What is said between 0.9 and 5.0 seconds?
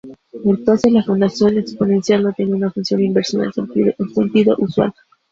la función exponencial no tiene una función inversa en el sentido usual.